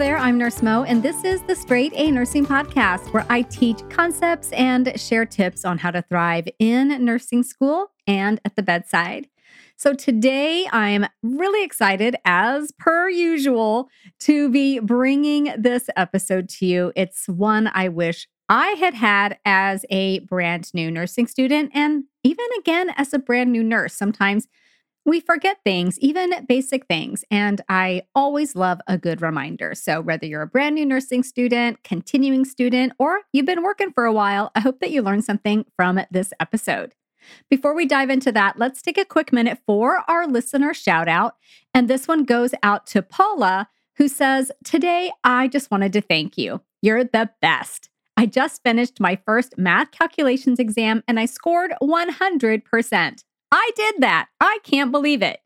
[0.00, 3.82] There, I'm Nurse Mo, and this is the Straight A Nursing Podcast, where I teach
[3.90, 9.28] concepts and share tips on how to thrive in nursing school and at the bedside.
[9.76, 16.92] So today I'm really excited, as per usual, to be bringing this episode to you.
[16.96, 22.46] It's one I wish I had had as a brand new nursing student, and even
[22.58, 23.92] again as a brand new nurse.
[23.92, 24.48] Sometimes
[25.04, 29.74] we forget things, even basic things, and I always love a good reminder.
[29.74, 34.04] So, whether you're a brand new nursing student, continuing student, or you've been working for
[34.04, 36.94] a while, I hope that you learned something from this episode.
[37.48, 41.36] Before we dive into that, let's take a quick minute for our listener shout out.
[41.74, 46.38] And this one goes out to Paula, who says, Today, I just wanted to thank
[46.38, 46.62] you.
[46.82, 47.90] You're the best.
[48.16, 53.24] I just finished my first math calculations exam and I scored 100%.
[53.52, 54.28] I did that.
[54.40, 55.40] I can't believe it.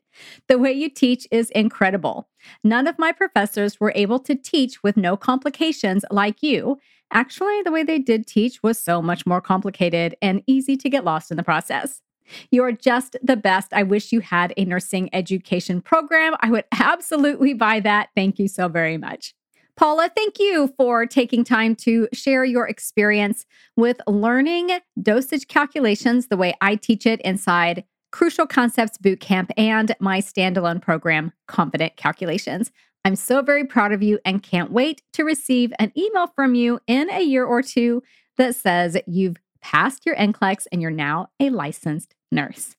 [0.47, 2.29] The way you teach is incredible.
[2.63, 6.79] None of my professors were able to teach with no complications like you.
[7.11, 11.03] Actually, the way they did teach was so much more complicated and easy to get
[11.03, 12.01] lost in the process.
[12.49, 13.71] You are just the best.
[13.71, 16.33] I wish you had a nursing education program.
[16.39, 18.09] I would absolutely buy that.
[18.15, 19.33] Thank you so very much.
[19.77, 23.45] Paula, thank you for taking time to share your experience
[23.75, 27.83] with learning dosage calculations the way I teach it inside
[28.15, 32.71] Crucial Concepts Bootcamp, and my standalone program, Confident Calculations.
[33.03, 36.79] I'm so very proud of you and can't wait to receive an email from you
[36.87, 38.01] in a year or two
[38.37, 42.77] that says you've passed your NCLEX and you're now a licensed nurse.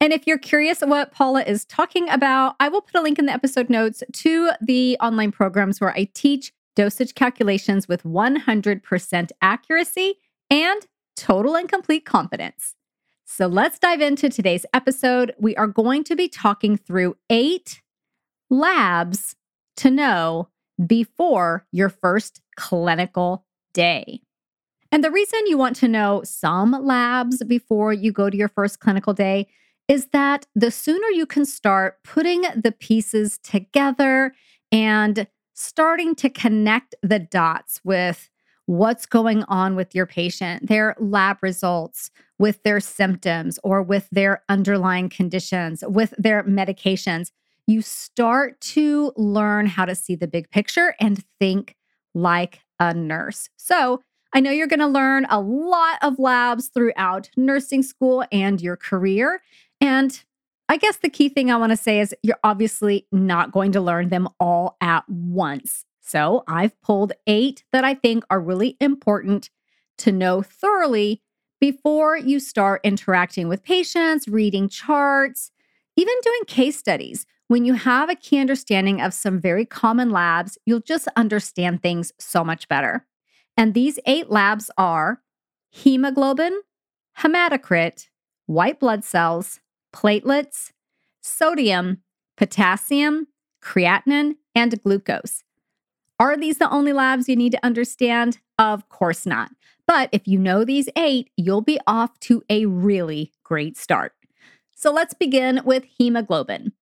[0.00, 3.26] And if you're curious what Paula is talking about, I will put a link in
[3.26, 10.14] the episode notes to the online programs where I teach dosage calculations with 100% accuracy
[10.48, 12.76] and total and complete confidence.
[13.28, 15.34] So let's dive into today's episode.
[15.36, 17.82] We are going to be talking through eight
[18.50, 19.34] labs
[19.78, 20.48] to know
[20.86, 23.44] before your first clinical
[23.74, 24.20] day.
[24.92, 28.78] And the reason you want to know some labs before you go to your first
[28.78, 29.48] clinical day
[29.88, 34.34] is that the sooner you can start putting the pieces together
[34.70, 38.30] and starting to connect the dots with
[38.66, 44.42] what's going on with your patient, their lab results, with their symptoms or with their
[44.48, 47.30] underlying conditions, with their medications.
[47.66, 51.76] You start to learn how to see the big picture and think
[52.14, 53.48] like a nurse.
[53.56, 54.02] So,
[54.34, 58.76] I know you're going to learn a lot of labs throughout nursing school and your
[58.76, 59.40] career.
[59.80, 60.22] And
[60.68, 63.80] I guess the key thing I want to say is you're obviously not going to
[63.80, 65.84] learn them all at once.
[66.00, 69.48] So I've pulled eight that I think are really important
[69.98, 71.22] to know thoroughly
[71.60, 75.50] before you start interacting with patients, reading charts,
[75.96, 77.26] even doing case studies.
[77.48, 82.12] When you have a key understanding of some very common labs, you'll just understand things
[82.18, 83.06] so much better.
[83.56, 85.22] And these eight labs are
[85.70, 86.60] hemoglobin,
[87.18, 88.08] hematocrit,
[88.46, 89.60] white blood cells,
[89.94, 90.72] platelets,
[91.22, 92.02] sodium,
[92.36, 93.28] potassium,
[93.62, 95.42] creatinine, and glucose.
[96.18, 98.38] Are these the only labs you need to understand?
[98.58, 99.50] Of course not.
[99.86, 104.12] But if you know these eight, you'll be off to a really great start.
[104.74, 106.72] So let's begin with hemoglobin.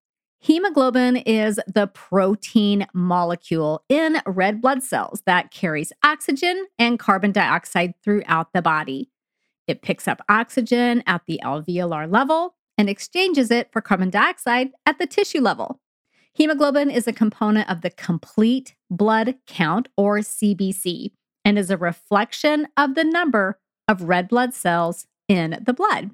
[0.41, 7.95] Hemoglobin is the protein molecule in red blood cells that carries oxygen and carbon dioxide
[8.03, 9.11] throughout the body.
[9.67, 14.99] It picks up oxygen at the alveolar level and exchanges it for carbon dioxide at
[14.99, 15.81] the tissue level.
[16.35, 21.13] Hemoglobin is a component of the complete blood count, or CBC,
[21.45, 23.59] and is a reflection of the number
[23.89, 26.11] of red blood cells in the blood.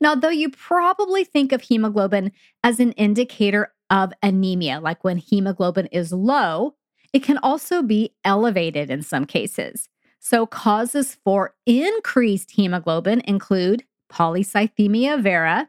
[0.00, 2.32] Now, though you probably think of hemoglobin
[2.62, 6.74] as an indicator of anemia, like when hemoglobin is low,
[7.12, 9.88] it can also be elevated in some cases.
[10.18, 15.68] So, causes for increased hemoglobin include polycythemia vera,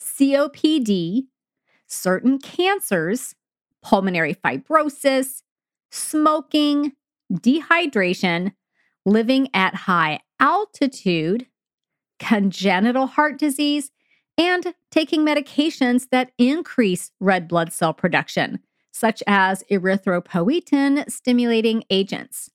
[0.00, 1.26] COPD,
[1.86, 3.34] certain cancers,
[3.82, 5.42] pulmonary fibrosis,
[5.90, 6.92] smoking,
[7.32, 8.52] dehydration,
[9.04, 11.46] living at high altitude,
[12.18, 13.90] congenital heart disease,
[14.36, 18.60] and taking medications that increase red blood cell production,
[18.92, 22.50] such as erythropoietin stimulating agents.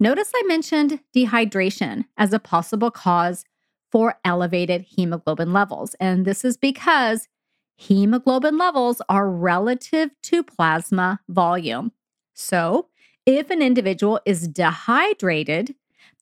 [0.00, 3.44] Notice I mentioned dehydration as a possible cause
[3.90, 7.28] for elevated hemoglobin levels, and this is because
[7.76, 11.92] hemoglobin levels are relative to plasma volume.
[12.34, 12.88] So,
[13.26, 15.74] if an individual is dehydrated,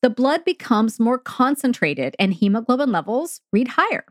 [0.03, 4.05] the blood becomes more concentrated and hemoglobin levels read higher.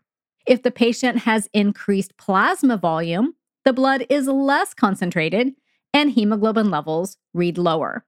[0.45, 5.53] If the patient has increased plasma volume, the blood is less concentrated
[5.93, 8.05] and hemoglobin levels read lower.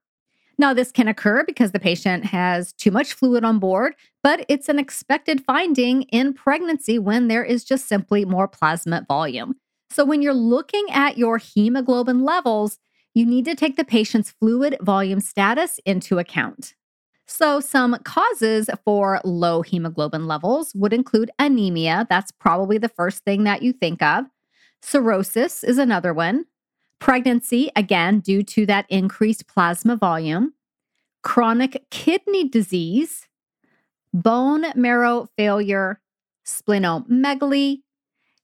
[0.58, 4.68] Now, this can occur because the patient has too much fluid on board, but it's
[4.68, 9.56] an expected finding in pregnancy when there is just simply more plasma volume.
[9.90, 12.78] So, when you're looking at your hemoglobin levels,
[13.14, 16.74] you need to take the patient's fluid volume status into account.
[17.26, 22.06] So, some causes for low hemoglobin levels would include anemia.
[22.10, 24.26] That's probably the first thing that you think of.
[24.82, 26.46] Cirrhosis is another one.
[26.98, 30.54] Pregnancy, again, due to that increased plasma volume.
[31.22, 33.28] Chronic kidney disease.
[34.12, 36.00] Bone marrow failure.
[36.44, 37.82] Splenomegaly.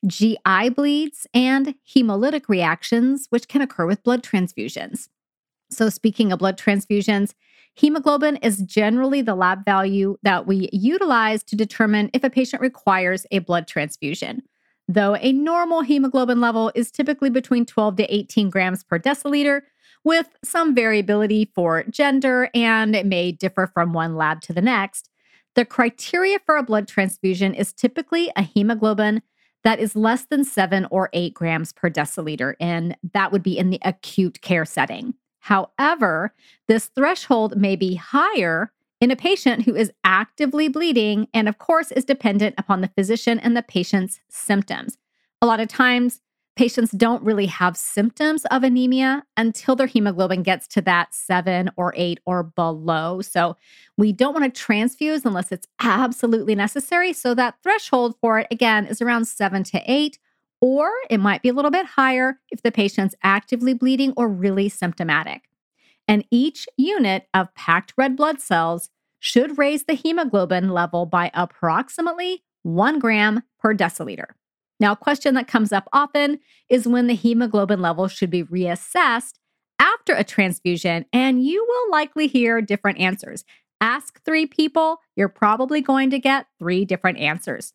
[0.07, 5.09] GI bleeds, and hemolytic reactions, which can occur with blood transfusions.
[5.71, 7.35] So, speaking of blood transfusions,
[7.79, 13.25] Hemoglobin is generally the lab value that we utilize to determine if a patient requires
[13.31, 14.43] a blood transfusion.
[14.89, 19.61] Though a normal hemoglobin level is typically between 12 to 18 grams per deciliter,
[20.03, 25.09] with some variability for gender and it may differ from one lab to the next,
[25.55, 29.23] the criteria for a blood transfusion is typically a hemoglobin
[29.65, 33.71] that is less than 7 or 8 grams per deciliter, and that would be in
[33.71, 35.15] the acute care setting.
[35.41, 36.35] However,
[36.67, 41.93] this threshold may be higher in a patient who is actively bleeding and, of course,
[41.93, 44.99] is dependent upon the physician and the patient's symptoms.
[45.41, 46.21] A lot of times,
[46.59, 51.95] patients don't really have symptoms of anemia until their hemoglobin gets to that seven or
[51.97, 53.21] eight or below.
[53.23, 53.57] So,
[53.97, 57.13] we don't want to transfuse unless it's absolutely necessary.
[57.13, 60.19] So, that threshold for it, again, is around seven to eight
[60.61, 64.69] or it might be a little bit higher if the patient's actively bleeding or really
[64.69, 65.43] symptomatic.
[66.09, 68.91] And each unit of packed red blood cells
[69.21, 74.31] should raise the hemoglobin level by approximately one gram per deciliter.
[74.81, 76.39] Now, a question that comes up often
[76.69, 79.35] is when the hemoglobin level should be reassessed
[79.79, 83.45] after a transfusion, and you will likely hear different answers.
[83.81, 87.73] Ask three people, you're probably going to get three different answers.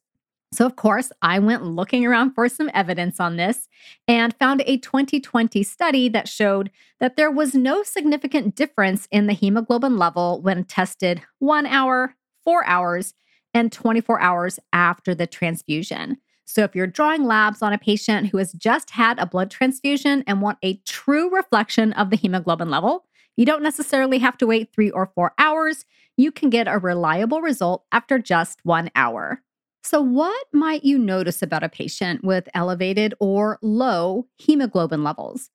[0.54, 3.68] So, of course, I went looking around for some evidence on this
[4.08, 9.34] and found a 2020 study that showed that there was no significant difference in the
[9.34, 13.16] hemoglobin level when tested one hour, four hours,
[13.54, 16.18] and 24 hours after the transfusion.
[16.45, 20.24] So, if you're drawing labs on a patient who has just had a blood transfusion
[20.28, 23.06] and want a true reflection of the hemoglobin level,
[23.38, 25.86] you don't necessarily have to wait three or four hours.
[26.18, 29.42] You can get a reliable result after just one hour.
[29.84, 35.50] So, what might you notice about a patient with elevated or low hemoglobin levels?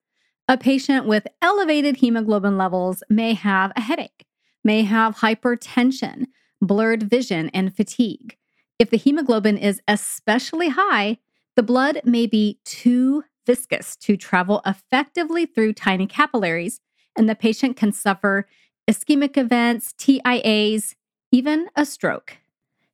[0.49, 4.27] A patient with elevated hemoglobin levels may have a headache,
[4.65, 6.27] may have hypertension,
[6.61, 8.37] blurred vision, and fatigue.
[8.79, 11.19] If the hemoglobin is especially high,
[11.57, 16.81] the blood may be too viscous to travel effectively through tiny capillaries,
[17.17, 18.47] and the patient can suffer
[18.89, 20.95] ischemic events, TIAs,
[21.33, 22.37] even a stroke.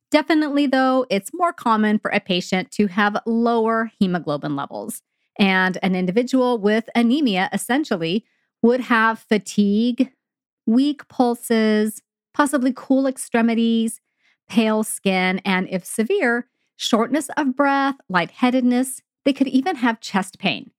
[0.09, 5.01] Definitely, though, it's more common for a patient to have lower hemoglobin levels.
[5.37, 8.25] And an individual with anemia essentially
[8.61, 10.11] would have fatigue,
[10.65, 12.01] weak pulses,
[12.33, 13.99] possibly cool extremities,
[14.47, 19.01] pale skin, and if severe, shortness of breath, lightheadedness.
[19.23, 20.71] They could even have chest pain.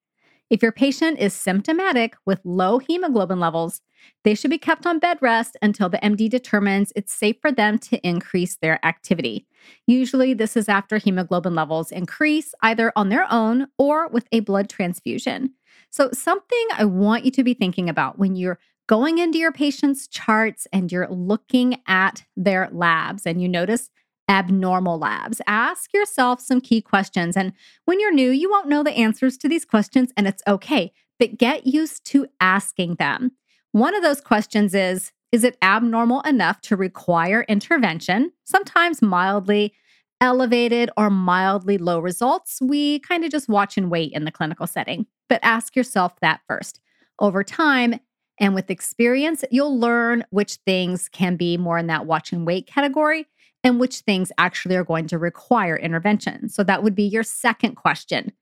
[0.49, 3.81] If your patient is symptomatic with low hemoglobin levels,
[4.23, 7.79] they should be kept on bed rest until the MD determines it's safe for them
[7.81, 9.47] to increase their activity.
[9.89, 14.69] Usually, this is after hemoglobin levels increase either on their own or with a blood
[14.69, 15.55] transfusion.
[15.91, 20.07] So, something I want you to be thinking about when you're going into your patient's
[20.07, 23.91] charts and you're looking at their labs and you notice
[24.29, 25.41] abnormal labs.
[25.47, 27.37] Ask yourself some key questions.
[27.37, 27.53] And
[27.85, 31.39] when you're new, you won't know the answers to these questions, and it's okay, but
[31.39, 33.33] get used to asking them.
[33.73, 38.33] One of those questions is Is it abnormal enough to require intervention?
[38.45, 39.75] Sometimes mildly
[40.21, 42.59] elevated or mildly low results.
[42.63, 45.07] We kind of just watch and wait in the clinical setting.
[45.29, 46.81] But ask yourself that first.
[47.19, 48.01] Over time,
[48.39, 52.67] And with experience, you'll learn which things can be more in that watch and wait
[52.67, 53.27] category
[53.65, 56.49] and which things actually are going to require intervention.
[56.49, 58.33] So that would be your second question.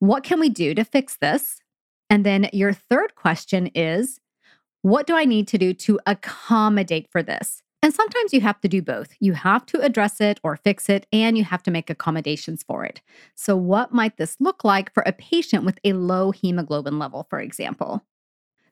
[0.00, 1.60] What can we do to fix this?
[2.10, 4.18] And then your third question is,
[4.82, 7.62] what do I need to do to accommodate for this?
[7.82, 9.14] And sometimes you have to do both.
[9.20, 12.84] You have to address it or fix it, and you have to make accommodations for
[12.84, 13.00] it.
[13.34, 17.40] So, what might this look like for a patient with a low hemoglobin level, for
[17.40, 18.04] example?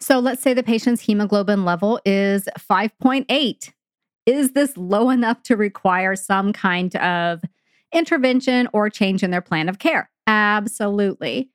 [0.00, 3.73] So, let's say the patient's hemoglobin level is 5.8.
[4.26, 7.42] Is this low enough to require some kind of
[7.92, 10.11] intervention or change in their plan of care?
[10.26, 11.50] Absolutely.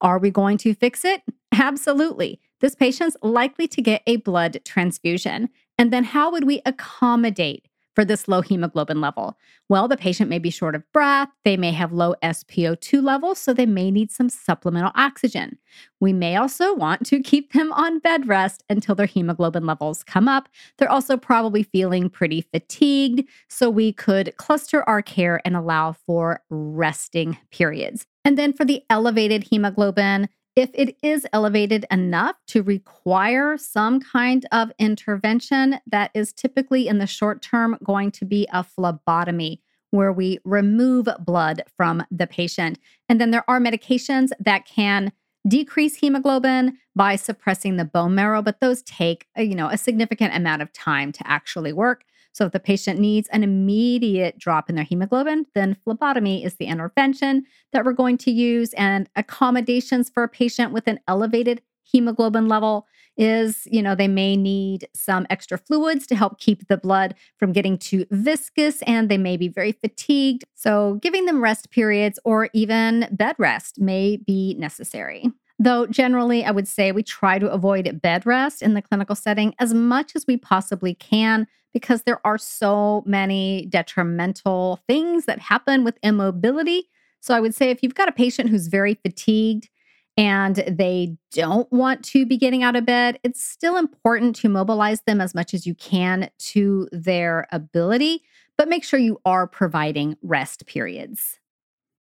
[0.00, 1.22] Are we going to fix it?
[1.52, 2.40] Absolutely.
[2.60, 5.48] This patient's likely to get a blood transfusion.
[5.76, 7.67] And then how would we accommodate
[7.98, 9.36] for this low hemoglobin level?
[9.68, 13.52] Well, the patient may be short of breath, they may have low SpO2 levels, so
[13.52, 15.58] they may need some supplemental oxygen.
[15.98, 20.28] We may also want to keep them on bed rest until their hemoglobin levels come
[20.28, 20.48] up.
[20.76, 26.44] They're also probably feeling pretty fatigued, so we could cluster our care and allow for
[26.50, 28.06] resting periods.
[28.24, 30.28] And then for the elevated hemoglobin,
[30.58, 36.98] if it is elevated enough to require some kind of intervention, that is typically in
[36.98, 39.62] the short term going to be a phlebotomy,
[39.92, 42.76] where we remove blood from the patient.
[43.08, 45.12] And then there are medications that can
[45.46, 50.34] decrease hemoglobin by suppressing the bone marrow, but those take, uh, you know, a significant
[50.34, 52.02] amount of time to actually work.
[52.38, 56.66] So if the patient needs an immediate drop in their hemoglobin, then phlebotomy is the
[56.66, 58.72] intervention that we're going to use.
[58.74, 64.36] And accommodations for a patient with an elevated hemoglobin level is, you know, they may
[64.36, 69.18] need some extra fluids to help keep the blood from getting too viscous and they
[69.18, 70.44] may be very fatigued.
[70.54, 75.32] So giving them rest periods or even bed rest may be necessary.
[75.58, 79.56] Though generally, I would say we try to avoid bed rest in the clinical setting
[79.58, 85.84] as much as we possibly can because there are so many detrimental things that happen
[85.84, 86.88] with immobility.
[87.20, 89.68] So I would say if you've got a patient who's very fatigued
[90.16, 95.02] and they don't want to be getting out of bed, it's still important to mobilize
[95.02, 98.22] them as much as you can to their ability,
[98.56, 101.38] but make sure you are providing rest periods.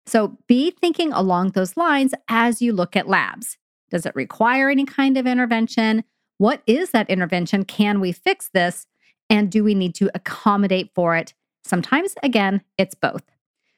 [0.06, 3.58] So be thinking along those lines as you look at labs.
[3.90, 6.04] Does it require any kind of intervention?
[6.38, 7.66] What is that intervention?
[7.66, 8.86] Can we fix this?
[9.30, 11.34] And do we need to accommodate for it?
[11.64, 13.24] Sometimes, again, it's both.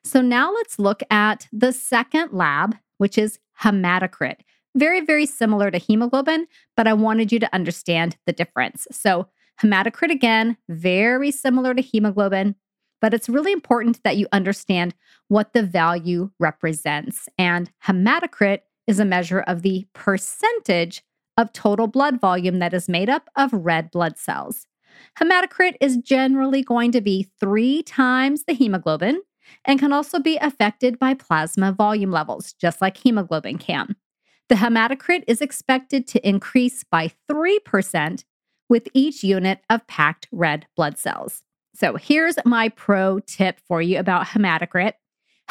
[0.04, 4.38] So now let's look at the second lab, which is hematocrit.
[4.76, 8.88] Very, very similar to hemoglobin, but I wanted you to understand the difference.
[8.92, 9.28] So,
[9.62, 12.56] hematocrit, again, very similar to hemoglobin,
[13.02, 14.94] but it's really important that you understand
[15.30, 17.28] what the value represents.
[17.38, 21.04] And hematocrit is a measure of the percentage
[21.38, 24.68] of total blood volume that is made up of red blood cells.
[25.20, 29.22] Hematocrit is generally going to be three times the hemoglobin
[29.66, 33.96] and can also be affected by plasma volume levels, just like hemoglobin can.
[34.50, 38.24] The hematocrit is expected to increase by 3%
[38.70, 41.44] with each unit of packed red blood cells.
[41.76, 44.94] So here's my pro tip for you about hematocrit.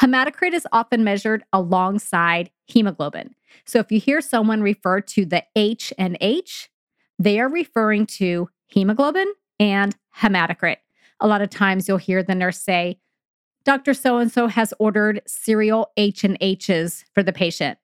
[0.01, 3.33] Hematocrit is often measured alongside hemoglobin.
[3.65, 6.69] So if you hear someone refer to the H and H,
[7.17, 10.77] they are referring to hemoglobin and hematocrit.
[11.19, 12.99] A lot of times you'll hear the nurse say,
[13.65, 13.93] Dr.
[13.93, 17.77] So and so has ordered serial H and H's for the patient.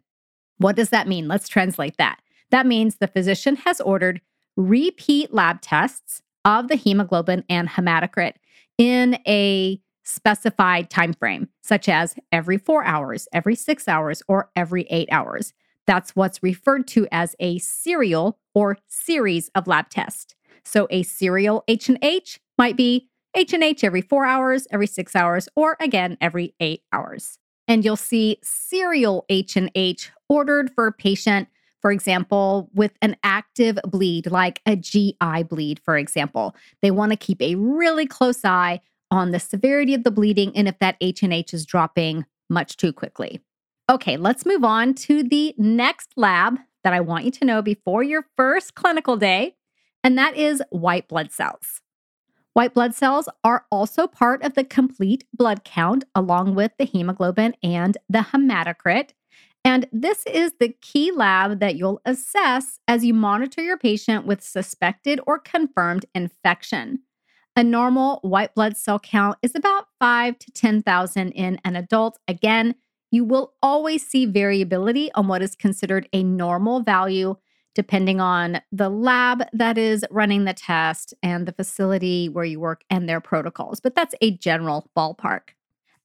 [0.58, 1.28] What does that mean?
[1.28, 2.20] Let's translate that.
[2.52, 4.22] That means the physician has ordered
[4.56, 8.34] repeat lab tests of the hemoglobin and hematocrit
[8.78, 14.84] in a specified time frame, such as every four hours, every six hours, or every
[14.90, 15.54] eight hours.
[15.88, 20.36] That's what's referred to as a serial or series of lab tests.
[20.66, 26.18] So a serial H&H might be H&H every 4 hours, every 6 hours, or again
[26.22, 27.40] every 8 hours.
[27.68, 31.48] And you'll see serial H&H ordered for a patient
[31.84, 36.56] for example, with an active bleed, like a GI bleed, for example.
[36.82, 38.80] They want to keep a really close eye
[39.12, 43.42] on the severity of the bleeding and if that H&H is dropping much too quickly.
[43.92, 48.02] Okay, let's move on to the next lab that I want you to know before
[48.02, 49.58] your first clinical day,
[50.04, 51.82] and that is white blood cells.
[52.54, 57.56] White blood cells are also part of the complete blood count, along with the hemoglobin
[57.64, 59.10] and the hematocrit.
[59.66, 64.44] And this is the key lab that you'll assess as you monitor your patient with
[64.44, 67.00] suspected or confirmed infection.
[67.56, 72.20] A normal white blood cell count is about 5 to 10,000 in an adult.
[72.28, 72.76] Again,
[73.10, 77.36] you will always see variability on what is considered a normal value
[77.76, 82.84] depending on the lab that is running the test and the facility where you work
[82.90, 83.80] and their protocols.
[83.80, 85.50] But that's a general ballpark.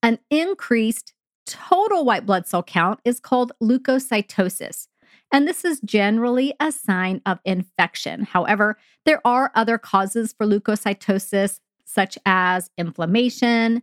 [0.03, 1.13] An increased
[1.47, 4.89] total white blood cell count is called leukocytosis.
[5.33, 8.23] And this is generally a sign of infection.
[8.23, 13.83] However, there are other causes for leukocytosis, such as inflammation,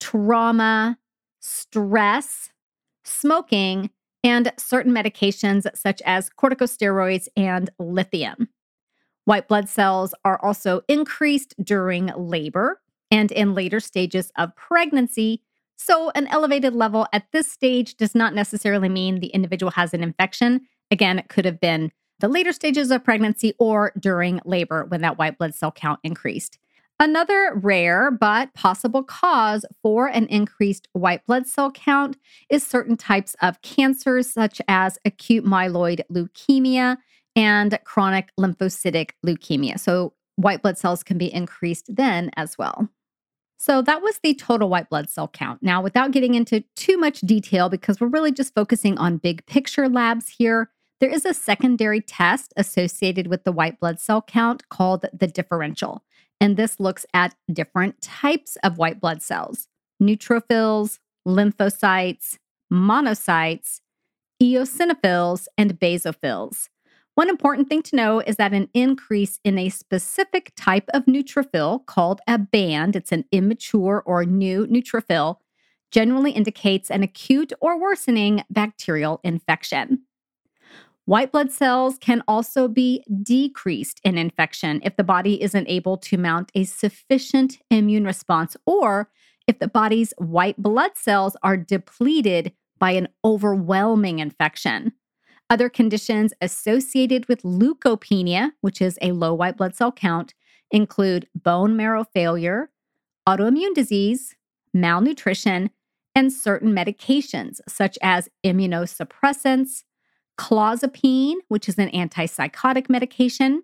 [0.00, 0.98] trauma,
[1.40, 2.50] stress,
[3.04, 3.90] smoking,
[4.22, 8.48] and certain medications such as corticosteroids and lithium.
[9.24, 15.42] White blood cells are also increased during labor and in later stages of pregnancy.
[15.76, 20.02] So, an elevated level at this stage does not necessarily mean the individual has an
[20.02, 20.62] infection.
[20.90, 25.18] Again, it could have been the later stages of pregnancy or during labor when that
[25.18, 26.58] white blood cell count increased.
[27.00, 32.18] Another rare but possible cause for an increased white blood cell count
[32.50, 36.98] is certain types of cancers, such as acute myeloid leukemia
[37.34, 39.80] and chronic lymphocytic leukemia.
[39.80, 42.90] So, white blood cells can be increased then as well.
[43.58, 45.62] So, that was the total white blood cell count.
[45.62, 49.88] Now, without getting into too much detail, because we're really just focusing on big picture
[49.88, 55.06] labs here, there is a secondary test associated with the white blood cell count called
[55.18, 56.04] the differential.
[56.40, 59.68] And this looks at different types of white blood cells
[60.02, 62.38] neutrophils, lymphocytes,
[62.72, 63.80] monocytes,
[64.42, 66.68] eosinophils, and basophils.
[67.16, 71.84] One important thing to know is that an increase in a specific type of neutrophil
[71.84, 75.36] called a band, it's an immature or new neutrophil,
[75.90, 80.04] generally indicates an acute or worsening bacterial infection.
[81.06, 86.16] White blood cells can also be decreased in infection if the body isn't able to
[86.16, 89.10] mount a sufficient immune response or
[89.46, 94.92] if the body's white blood cells are depleted by an overwhelming infection.
[95.48, 100.32] Other conditions associated with leukopenia, which is a low white blood cell count,
[100.70, 102.70] include bone marrow failure,
[103.28, 104.36] autoimmune disease,
[104.72, 105.70] malnutrition,
[106.14, 109.82] and certain medications such as immunosuppressants,
[110.40, 113.62] clozapine, which is an antipsychotic medication,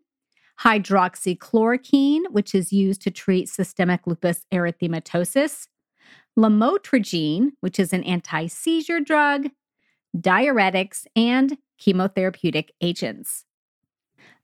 [0.60, 5.68] hydroxychloroquine, which is used to treat systemic lupus erythematosus,
[6.38, 9.48] lamotrigine, which is an anti seizure drug,
[10.14, 13.46] diuretics, and chemotherapeutic agents.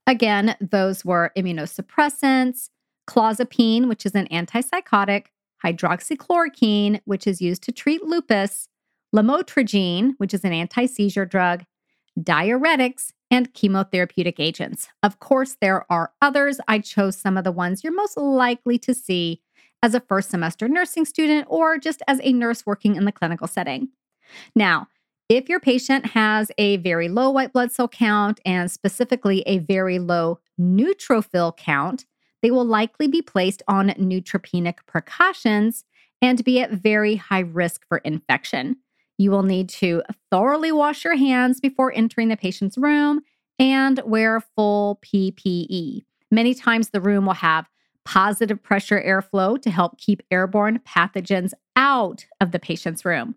[0.06, 2.70] Again, those were immunosuppressants,
[3.06, 5.26] clozapine, which is an antipsychotic,
[5.62, 8.68] hydroxychloroquine, which is used to treat lupus,
[9.14, 11.64] lamotrigine, which is an anti seizure drug,
[12.18, 14.88] diuretics, and chemotherapeutic agents.
[15.02, 16.60] Of course, there are others.
[16.68, 19.40] I chose some of the ones you're most likely to see
[19.82, 23.48] as a first semester nursing student or just as a nurse working in the clinical
[23.48, 23.88] setting.
[24.54, 24.88] Now,
[25.30, 29.98] if your patient has a very low white blood cell count and specifically a very
[29.98, 32.04] low neutrophil count,
[32.42, 35.84] they will likely be placed on neutropenic precautions
[36.20, 38.76] and be at very high risk for infection.
[39.22, 43.20] You will need to thoroughly wash your hands before entering the patient's room
[43.56, 46.02] and wear full PPE.
[46.32, 47.68] Many times, the room will have
[48.04, 53.36] positive pressure airflow to help keep airborne pathogens out of the patient's room.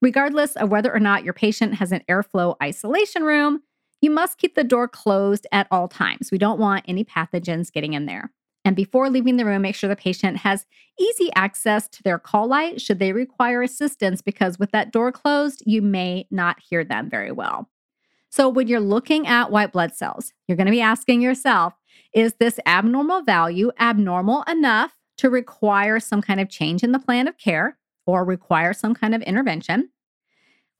[0.00, 3.60] Regardless of whether or not your patient has an airflow isolation room,
[4.00, 6.30] you must keep the door closed at all times.
[6.32, 8.32] We don't want any pathogens getting in there.
[8.64, 10.66] And before leaving the room, make sure the patient has
[10.98, 15.62] easy access to their call light should they require assistance, because with that door closed,
[15.64, 17.70] you may not hear them very well.
[18.28, 21.74] So, when you're looking at white blood cells, you're going to be asking yourself
[22.12, 27.28] is this abnormal value abnormal enough to require some kind of change in the plan
[27.28, 29.90] of care or require some kind of intervention?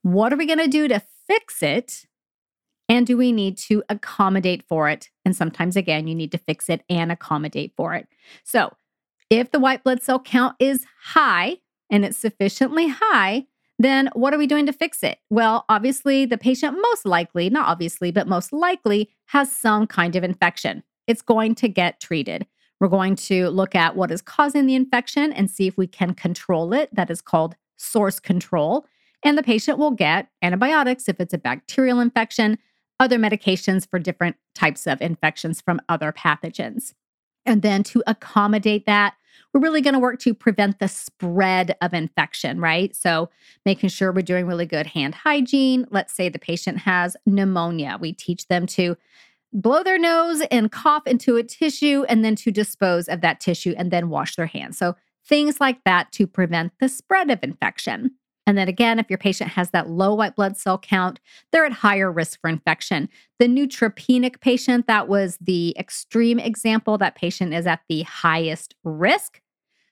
[0.03, 2.07] What are we going to do to fix it?
[2.91, 5.11] And do we need to accommodate for it?
[5.25, 8.09] And sometimes, again, you need to fix it and accommodate for it.
[8.43, 8.75] So,
[9.31, 13.47] if the white blood cell count is high and it's sufficiently high,
[13.79, 15.19] then what are we doing to fix it?
[15.31, 20.25] Well, obviously, the patient most likely, not obviously, but most likely has some kind of
[20.25, 20.83] infection.
[21.07, 22.45] It's going to get treated.
[22.81, 26.13] We're going to look at what is causing the infection and see if we can
[26.13, 26.93] control it.
[26.93, 28.85] That is called source control.
[29.23, 32.59] And the patient will get antibiotics if it's a bacterial infection,
[33.01, 36.93] other medications for different types of infections from other pathogens.
[37.47, 39.15] And then to accommodate that,
[39.53, 42.95] we're really going to work to prevent the spread of infection, right?
[42.95, 43.31] So,
[43.65, 45.87] making sure we're doing really good hand hygiene.
[45.91, 47.99] Let's say the patient has pneumonia.
[48.01, 48.97] We teach them to
[49.53, 53.75] blow their nose and cough into a tissue and then to dispose of that tissue
[53.77, 54.79] and then wash their hands.
[54.79, 58.13] So, things like that to prevent the spread of infection.
[58.51, 61.21] And then again, if your patient has that low white blood cell count,
[61.53, 63.09] they're at higher risk for infection.
[63.39, 69.41] The neutropenic patient, that was the extreme example, that patient is at the highest risk.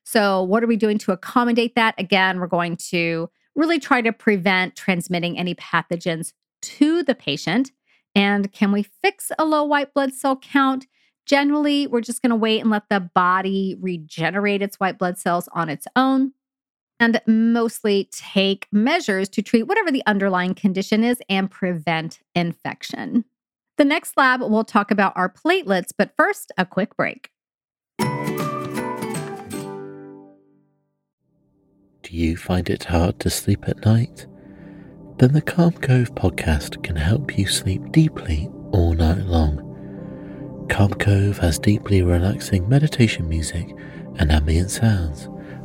[0.02, 1.94] So, what are we doing to accommodate that?
[1.98, 7.70] Again, we're going to really try to prevent transmitting any pathogens to the patient.
[8.16, 10.88] And can we fix a low white blood cell count?
[11.26, 15.48] Generally, we're just going to wait and let the body regenerate its white blood cells
[15.52, 16.32] on its own
[17.00, 23.24] and mostly take measures to treat whatever the underlying condition is and prevent infection.
[23.76, 27.30] The next lab, we'll talk about our platelets, but first, a quick break.
[32.02, 34.26] Do you find it hard to sleep at night?
[35.18, 40.66] Then the Calm Cove podcast can help you sleep deeply all night long.
[40.68, 43.74] Calm Cove has deeply relaxing meditation music
[44.16, 45.28] and ambient sounds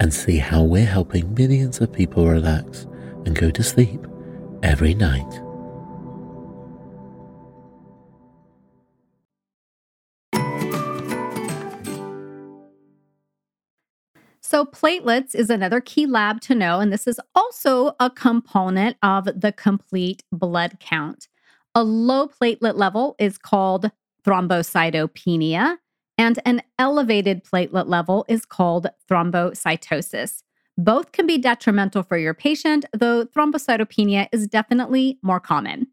[0.00, 2.86] and see how we're helping millions of people relax
[3.24, 4.06] and go to sleep
[4.62, 5.40] every night.
[14.54, 19.24] So, platelets is another key lab to know, and this is also a component of
[19.24, 21.26] the complete blood count.
[21.74, 23.90] A low platelet level is called
[24.24, 25.78] thrombocytopenia,
[26.18, 30.42] and an elevated platelet level is called thrombocytosis.
[30.76, 35.88] Both can be detrimental for your patient, though thrombocytopenia is definitely more common.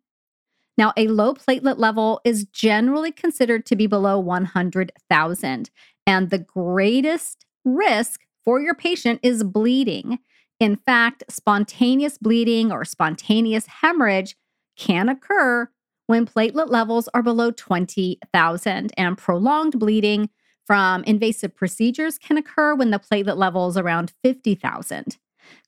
[0.77, 5.69] Now, a low platelet level is generally considered to be below 100,000,
[6.07, 10.19] and the greatest risk for your patient is bleeding.
[10.59, 14.35] In fact, spontaneous bleeding or spontaneous hemorrhage
[14.77, 15.69] can occur
[16.11, 20.29] when platelet levels are below 20,000 and prolonged bleeding
[20.65, 25.17] from invasive procedures can occur when the platelet level is around 50,000.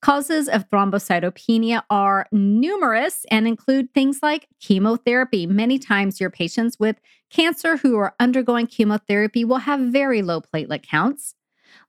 [0.02, 5.48] Causes of thrombocytopenia are numerous and include things like chemotherapy.
[5.48, 6.98] Many times, your patients with
[7.30, 11.36] cancer who are undergoing chemotherapy will have very low platelet counts.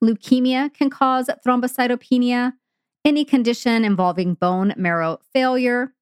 [0.00, 2.52] Leukemia can cause thrombocytopenia.
[3.04, 5.92] Any condition involving bone marrow failure,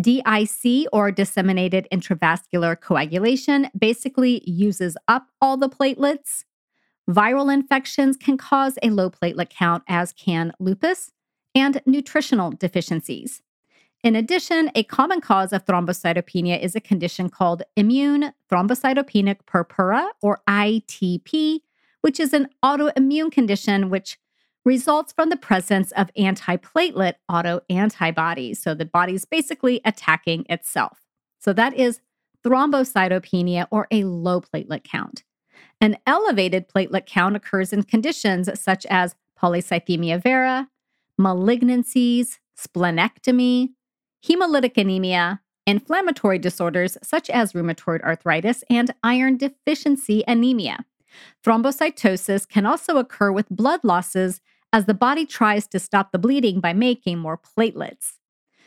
[0.00, 6.44] DIC or disseminated intravascular coagulation basically uses up all the platelets.
[7.10, 11.12] Viral infections can cause a low platelet count, as can lupus
[11.54, 13.42] and nutritional deficiencies.
[14.02, 20.42] In addition, a common cause of thrombocytopenia is a condition called immune thrombocytopenic purpura, or
[20.48, 21.60] ITP,
[22.00, 24.18] which is an autoimmune condition which
[24.64, 28.58] results from the presence of antiplatelet autoantibodies.
[28.58, 31.00] So the body's basically attacking itself.
[31.38, 32.00] So that is
[32.44, 35.24] thrombocytopenia or a low platelet count.
[35.80, 40.68] An elevated platelet count occurs in conditions such as polycythemia vera,
[41.20, 43.70] malignancies, splenectomy,
[44.24, 50.84] hemolytic anemia, inflammatory disorders such as rheumatoid arthritis, and iron deficiency anemia.
[51.44, 54.40] Thrombocytosis can also occur with blood losses
[54.72, 58.14] as the body tries to stop the bleeding by making more platelets.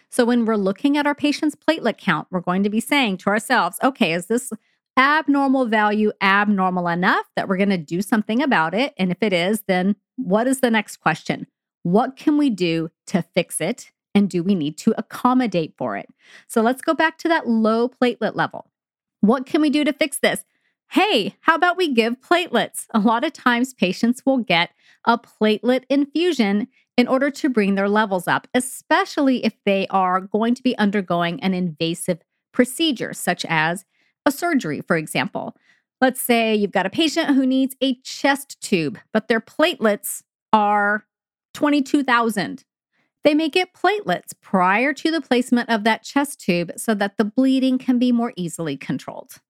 [0.09, 3.29] So, when we're looking at our patient's platelet count, we're going to be saying to
[3.29, 4.51] ourselves, okay, is this
[4.97, 8.93] abnormal value abnormal enough that we're going to do something about it?
[8.97, 11.47] And if it is, then what is the next question?
[11.83, 13.91] What can we do to fix it?
[14.13, 16.07] And do we need to accommodate for it?
[16.47, 18.71] So, let's go back to that low platelet level.
[19.21, 20.45] What can we do to fix this?
[20.89, 22.85] Hey, how about we give platelets?
[22.93, 24.71] A lot of times patients will get
[25.05, 26.67] a platelet infusion
[26.97, 31.41] in order to bring their levels up, especially if they are going to be undergoing
[31.41, 32.19] an invasive
[32.53, 33.83] procedure, such as
[34.25, 35.55] a surgery, for example.
[35.99, 41.05] Let's say you've got a patient who needs a chest tube, but their platelets are
[41.53, 42.63] 22,000.
[43.23, 47.25] They may get platelets prior to the placement of that chest tube so that the
[47.25, 49.41] bleeding can be more easily controlled.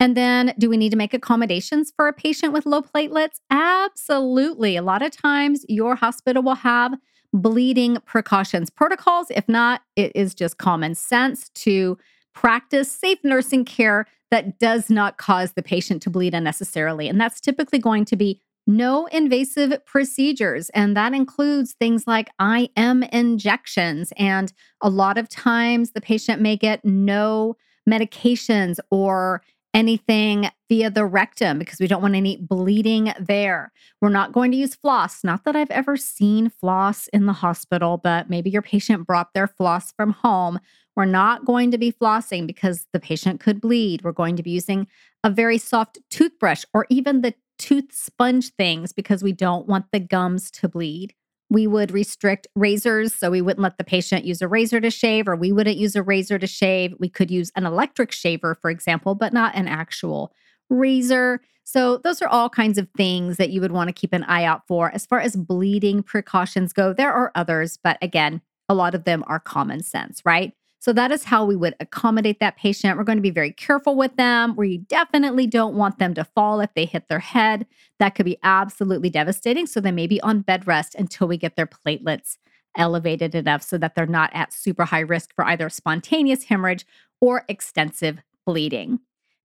[0.00, 3.40] And then, do we need to make accommodations for a patient with low platelets?
[3.50, 4.76] Absolutely.
[4.76, 6.94] A lot of times, your hospital will have
[7.32, 9.26] bleeding precautions protocols.
[9.30, 11.98] If not, it is just common sense to
[12.32, 17.08] practice safe nursing care that does not cause the patient to bleed unnecessarily.
[17.08, 20.70] And that's typically going to be no invasive procedures.
[20.70, 24.12] And that includes things like IM injections.
[24.16, 27.56] And a lot of times the patient may get no
[27.88, 29.42] medications or
[29.74, 33.72] anything via the rectum because we don't want any bleeding there.
[34.00, 35.24] We're not going to use floss.
[35.24, 39.48] Not that I've ever seen floss in the hospital, but maybe your patient brought their
[39.48, 40.60] floss from home.
[40.96, 44.04] We're not going to be flossing because the patient could bleed.
[44.04, 44.86] We're going to be using
[45.24, 50.00] a very soft toothbrush or even the tooth sponge things because we don't want the
[50.00, 51.14] gums to bleed.
[51.54, 55.28] We would restrict razors, so we wouldn't let the patient use a razor to shave,
[55.28, 56.96] or we wouldn't use a razor to shave.
[56.98, 60.32] We could use an electric shaver, for example, but not an actual
[60.68, 61.40] razor.
[61.62, 64.42] So, those are all kinds of things that you would want to keep an eye
[64.42, 64.90] out for.
[64.90, 69.22] As far as bleeding precautions go, there are others, but again, a lot of them
[69.28, 70.54] are common sense, right?
[70.84, 72.98] So that is how we would accommodate that patient.
[72.98, 74.54] We're going to be very careful with them.
[74.54, 77.66] We definitely don't want them to fall if they hit their head.
[78.00, 79.66] That could be absolutely devastating.
[79.66, 82.36] So they may be on bed rest until we get their platelets
[82.76, 86.84] elevated enough so that they're not at super high risk for either spontaneous hemorrhage
[87.18, 88.98] or extensive bleeding.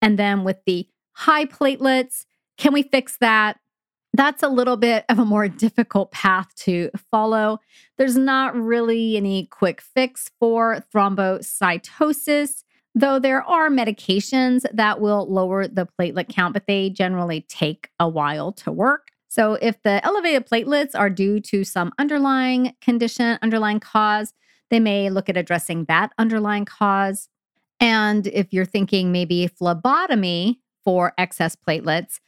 [0.01, 2.25] And then with the high platelets,
[2.57, 3.59] can we fix that?
[4.17, 7.59] That's a little bit of a more difficult path to follow.
[7.97, 15.67] There's not really any quick fix for thrombocytosis, though there are medications that will lower
[15.67, 19.09] the platelet count, but they generally take a while to work.
[19.27, 24.33] So, if the elevated platelets are due to some underlying condition, underlying cause,
[24.69, 27.27] they may look at addressing that underlying cause.
[27.79, 32.19] And if you're thinking maybe phlebotomy for excess platelets,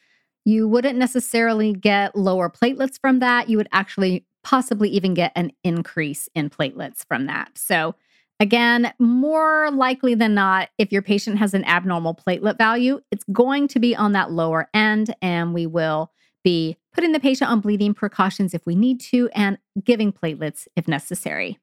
[0.47, 3.49] you wouldn't necessarily get lower platelets from that.
[3.49, 7.57] You would actually possibly even get an increase in platelets from that.
[7.57, 7.95] So,
[8.39, 13.67] again, more likely than not, if your patient has an abnormal platelet value, it's going
[13.67, 16.13] to be on that lower end, and we will
[16.45, 20.87] be putting the patient on bleeding precautions if we need to and giving platelets if
[20.87, 21.59] necessary.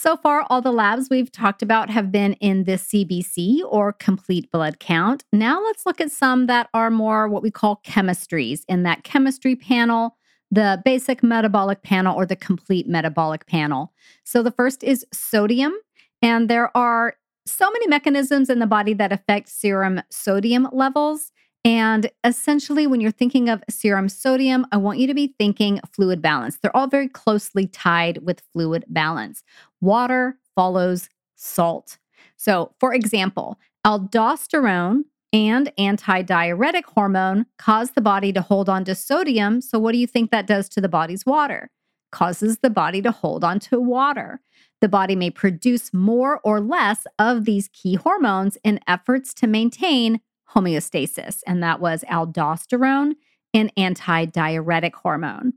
[0.00, 4.48] So far, all the labs we've talked about have been in the CBC or complete
[4.52, 5.24] blood count.
[5.32, 9.56] Now let's look at some that are more what we call chemistries in that chemistry
[9.56, 10.16] panel,
[10.52, 13.92] the basic metabolic panel, or the complete metabolic panel.
[14.22, 15.74] So the first is sodium,
[16.22, 21.32] and there are so many mechanisms in the body that affect serum sodium levels.
[21.68, 26.22] And essentially, when you're thinking of serum sodium, I want you to be thinking fluid
[26.22, 26.56] balance.
[26.56, 29.42] They're all very closely tied with fluid balance.
[29.82, 31.98] Water follows salt.
[32.38, 39.60] So, for example, aldosterone and antidiuretic hormone cause the body to hold on to sodium.
[39.60, 41.70] So, what do you think that does to the body's water?
[42.12, 44.40] Causes the body to hold on to water.
[44.80, 50.22] The body may produce more or less of these key hormones in efforts to maintain
[50.54, 53.12] homeostasis, and that was aldosterone
[53.54, 55.54] and antidiuretic hormone.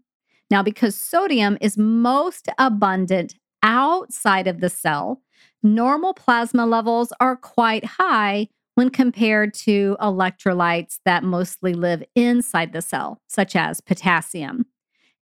[0.50, 5.22] Now, because sodium is most abundant outside of the cell,
[5.64, 12.82] normal plasma levels are quite high when compared to electrolytes that mostly live inside the
[12.82, 14.66] cell, such as potassium.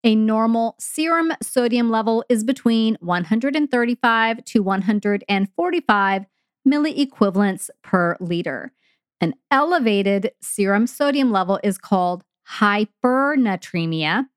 [0.03, 6.25] A normal serum sodium level is between 135 to 145
[6.67, 8.71] milliequivalents per liter.
[9.19, 12.23] An elevated serum sodium level is called
[12.59, 14.27] hypernatremia,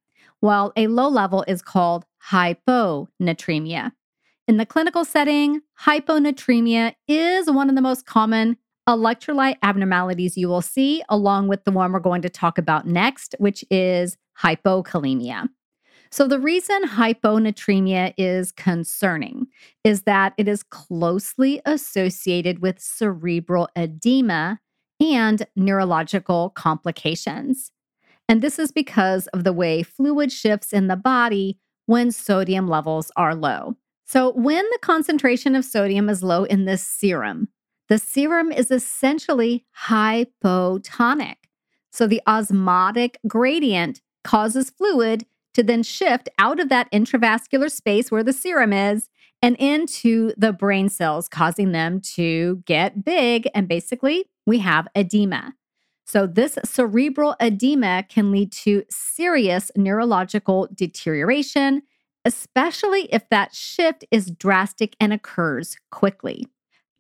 [0.41, 3.93] while a low level is called hyponatremia.
[4.49, 8.57] In the clinical setting, hyponatremia is one of the most common
[8.89, 13.35] electrolyte abnormalities you will see, along with the one we're going to talk about next,
[13.39, 15.49] which is hypokalemia.
[16.11, 19.47] So, the reason hyponatremia is concerning
[19.85, 24.59] is that it is closely associated with cerebral edema
[25.01, 27.73] and neurological complications.
[28.29, 33.11] And this is because of the way fluid shifts in the body when sodium levels
[33.17, 33.77] are low.
[34.07, 37.49] So, when the concentration of sodium is low in the serum,
[37.89, 41.37] the serum is essentially hypotonic.
[41.91, 48.23] So, the osmotic gradient causes fluid to then shift out of that intravascular space where
[48.23, 49.09] the serum is
[49.43, 53.49] and into the brain cells, causing them to get big.
[53.55, 55.55] And basically, we have edema.
[56.07, 61.83] So, this cerebral edema can lead to serious neurological deterioration,
[62.25, 66.47] especially if that shift is drastic and occurs quickly.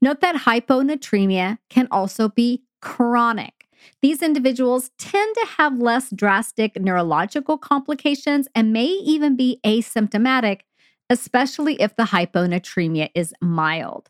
[0.00, 3.66] Note that hyponatremia can also be chronic.
[4.00, 10.60] These individuals tend to have less drastic neurological complications and may even be asymptomatic
[11.10, 14.08] especially if the hyponatremia is mild.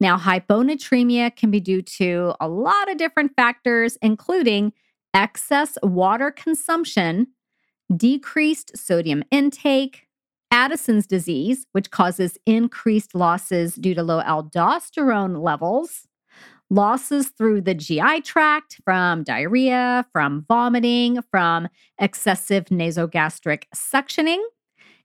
[0.00, 4.72] Now, hyponatremia can be due to a lot of different factors, including
[5.12, 7.28] excess water consumption,
[7.94, 10.06] decreased sodium intake,
[10.50, 16.06] Addison's disease, which causes increased losses due to low aldosterone levels,
[16.70, 24.42] losses through the GI tract from diarrhea, from vomiting, from excessive nasogastric suctioning.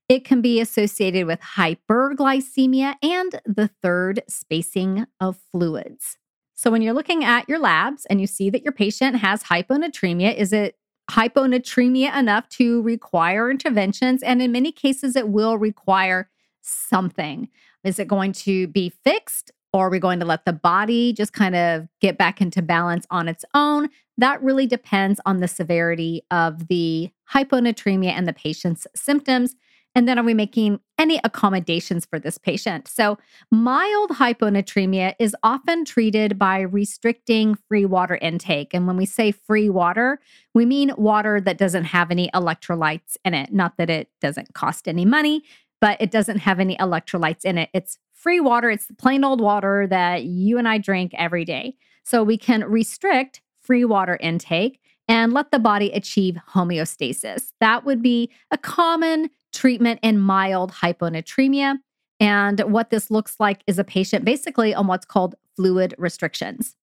[0.09, 6.17] It can be associated with hyperglycemia and the third spacing of fluids.
[6.53, 10.35] So, when you're looking at your labs and you see that your patient has hyponatremia,
[10.35, 10.77] is it
[11.11, 14.23] hyponatremia enough to require interventions?
[14.23, 16.29] And in many cases, it will require
[16.61, 17.49] something.
[17.83, 21.33] Is it going to be fixed or are we going to let the body just
[21.33, 23.89] kind of get back into balance on its own?
[24.17, 29.55] That really depends on the severity of the hyponatremia and the patient's symptoms.
[29.95, 32.87] And then are we making any accommodations for this patient?
[32.87, 33.19] So,
[33.51, 38.73] mild hyponatremia is often treated by restricting free water intake.
[38.73, 40.19] And when we say free water,
[40.53, 43.53] we mean water that doesn't have any electrolytes in it.
[43.53, 45.43] Not that it doesn't cost any money,
[45.79, 47.69] but it doesn't have any electrolytes in it.
[47.73, 51.75] It's free water, it's the plain old water that you and I drink every day.
[52.03, 57.51] So, we can restrict free water intake and let the body achieve homeostasis.
[57.59, 61.77] That would be a common treatment in mild hyponatremia.
[62.19, 66.75] And what this looks like is a patient basically on what's called fluid restrictions.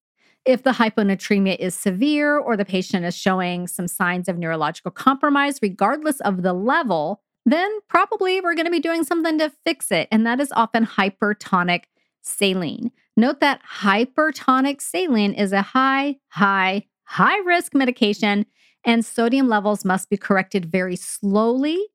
[0.45, 5.59] If the hyponatremia is severe or the patient is showing some signs of neurological compromise,
[5.61, 10.07] regardless of the level, then probably we're going to be doing something to fix it.
[10.11, 11.83] And that is often hypertonic
[12.21, 12.91] saline.
[13.17, 18.45] Note that hypertonic saline is a high, high, high risk medication,
[18.83, 21.87] and sodium levels must be corrected very slowly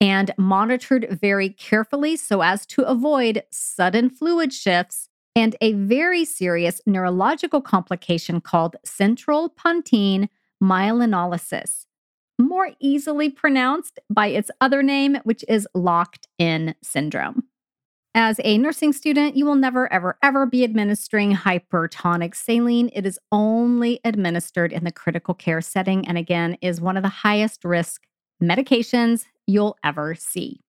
[0.00, 6.80] and monitored very carefully so as to avoid sudden fluid shifts and a very serious
[6.86, 10.28] neurological complication called central pontine
[10.62, 11.86] myelinolysis,
[12.38, 17.44] more easily pronounced by its other name, which is locked in syndrome.
[18.16, 22.88] As a nursing student, you will never, ever, ever be administering hypertonic saline.
[22.94, 27.08] It is only administered in the critical care setting and again is one of the
[27.08, 28.06] highest risk
[28.40, 30.60] medications you'll ever see.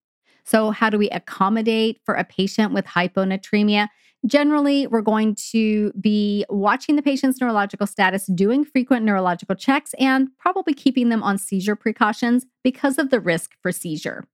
[0.43, 3.87] So, how do we accommodate for a patient with hyponatremia?
[4.25, 10.29] Generally, we're going to be watching the patient's neurological status, doing frequent neurological checks, and
[10.37, 14.25] probably keeping them on seizure precautions because of the risk for seizure.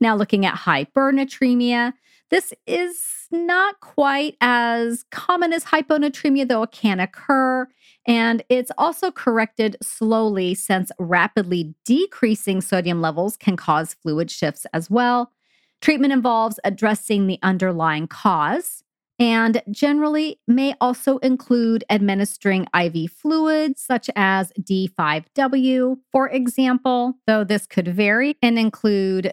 [0.00, 1.92] Now, looking at hypernatremia,
[2.30, 2.98] this is
[3.30, 7.68] not quite as common as hyponatremia, though it can occur.
[8.06, 14.90] And it's also corrected slowly since rapidly decreasing sodium levels can cause fluid shifts as
[14.90, 15.32] well.
[15.80, 18.82] Treatment involves addressing the underlying cause
[19.18, 27.66] and generally may also include administering IV fluids such as D5W, for example, though this
[27.66, 29.32] could vary and include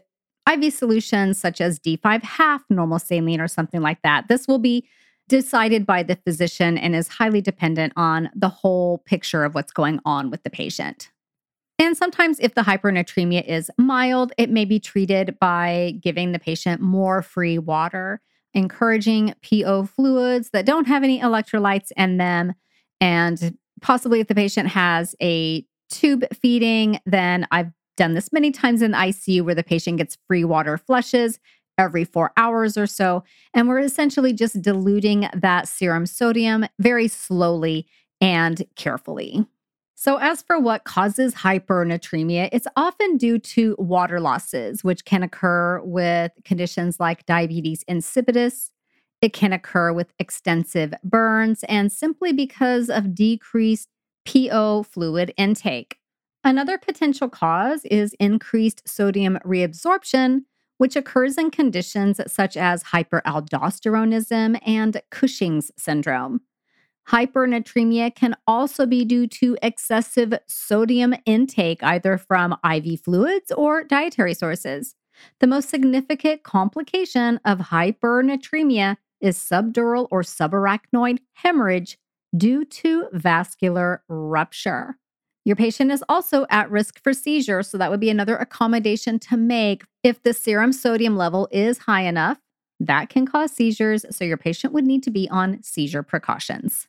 [0.52, 4.28] IV solutions such as D5 half normal saline or something like that.
[4.28, 4.88] This will be
[5.28, 10.00] decided by the physician and is highly dependent on the whole picture of what's going
[10.06, 11.10] on with the patient.
[11.78, 16.82] And sometimes, if the hypernatremia is mild, it may be treated by giving the patient
[16.82, 18.22] more free water,
[18.54, 22.54] encouraging PO fluids that don't have any electrolytes in them.
[23.02, 28.82] And possibly, if the patient has a tube feeding, then I've done this many times
[28.82, 31.40] in the ICU where the patient gets free water flushes
[31.78, 33.24] every four hours or so.
[33.54, 37.88] And we're essentially just diluting that serum sodium very slowly
[38.22, 39.46] and carefully.
[39.98, 45.82] So, as for what causes hypernatremia, it's often due to water losses, which can occur
[45.84, 48.72] with conditions like diabetes insipidus.
[49.22, 53.90] It can occur with extensive burns and simply because of decreased
[54.26, 55.98] PO fluid intake.
[56.46, 60.42] Another potential cause is increased sodium reabsorption,
[60.78, 66.42] which occurs in conditions such as hyperaldosteronism and Cushing's syndrome.
[67.10, 74.36] Hypernatremia can also be due to excessive sodium intake, either from IV fluids or dietary
[74.36, 74.94] sources.
[75.40, 81.98] The most significant complication of hypernatremia is subdural or subarachnoid hemorrhage
[82.38, 85.00] due to vascular rupture.
[85.46, 89.38] Your patient is also at risk for seizure, so that would be another accommodation to
[89.38, 89.84] make.
[90.04, 92.40] If the serum sodium level is high enough,
[92.80, 96.88] that can cause seizures, so your patient would need to be on seizure precautions.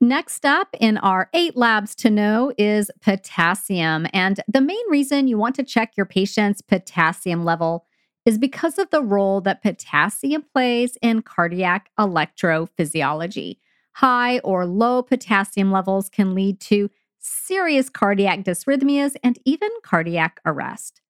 [0.00, 4.06] Next up in our eight labs to know is potassium.
[4.14, 7.84] And the main reason you want to check your patient's potassium level
[8.24, 13.58] is because of the role that potassium plays in cardiac electrophysiology.
[13.92, 16.90] High or low potassium levels can lead to
[17.20, 21.00] serious cardiac dysrhythmias, and even cardiac arrest.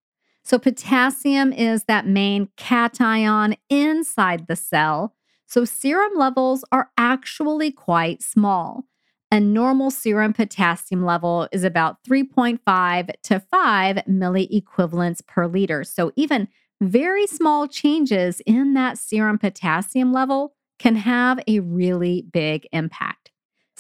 [0.45, 5.15] So, potassium is that main cation inside the cell.
[5.47, 8.85] So, serum levels are actually quite small.
[9.31, 15.85] A normal serum potassium level is about 3.5 to 5 milliequivalents per liter.
[15.85, 16.49] So, even
[16.81, 23.20] very small changes in that serum potassium level can have a really big impact.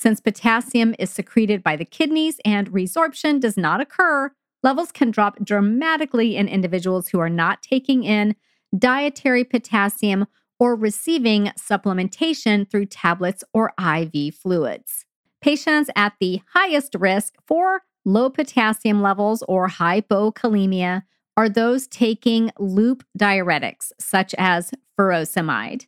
[0.00, 4.32] Since potassium is secreted by the kidneys and resorption does not occur,
[4.62, 8.34] levels can drop dramatically in individuals who are not taking in
[8.78, 10.26] dietary potassium
[10.58, 15.04] or receiving supplementation through tablets or IV fluids.
[15.42, 21.02] Patients at the highest risk for low potassium levels or hypokalemia
[21.36, 25.84] are those taking loop diuretics, such as furosemide.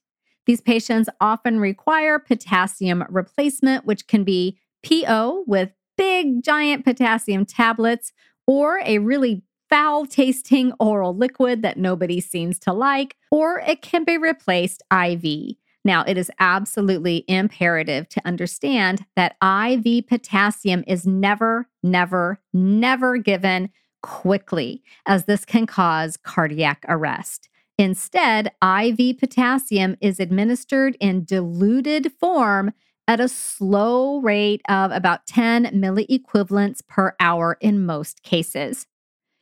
[0.47, 8.13] These patients often require potassium replacement, which can be PO with big, giant potassium tablets
[8.47, 14.05] or a really foul tasting oral liquid that nobody seems to like, or it can
[14.05, 15.57] be replaced IV.
[15.85, 23.71] Now, it is absolutely imperative to understand that IV potassium is never, never, never given
[24.03, 27.49] quickly, as this can cause cardiac arrest.
[27.83, 32.73] Instead, IV potassium is administered in diluted form
[33.09, 38.87] at a slow rate of about 10 milliequivalents per hour in most cases.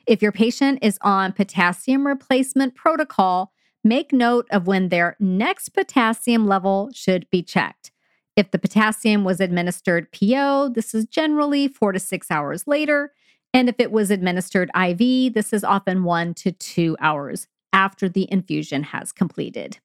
[0.07, 3.53] If your patient is on potassium replacement protocol,
[3.84, 7.93] make note of when their next potassium level should be checked.
[8.36, 13.12] If the potassium was administered PO, this is generally four to six hours later.
[13.53, 18.30] And if it was administered IV, this is often one to two hours after the
[18.30, 19.78] infusion has completed.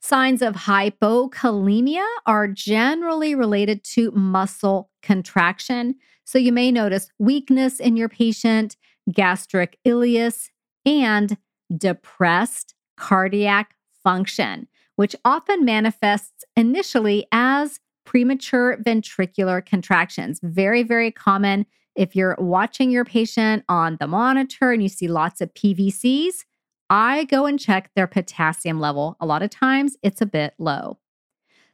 [0.00, 5.94] Signs of hypokalemia are generally related to muscle contraction.
[6.24, 8.76] So you may notice weakness in your patient,
[9.10, 10.50] gastric ileus,
[10.84, 11.38] and
[11.74, 20.38] depressed cardiac function, which often manifests initially as premature ventricular contractions.
[20.42, 21.64] Very, very common
[21.96, 26.44] if you're watching your patient on the monitor and you see lots of PVCs,
[26.90, 29.16] I go and check their potassium level.
[29.20, 30.98] A lot of times it's a bit low.